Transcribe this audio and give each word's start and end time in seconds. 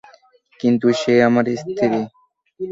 কিন্তু, 0.59 0.87
সে 1.01 1.13
আমার 1.27 1.45
স্ত্রী। 1.55 1.89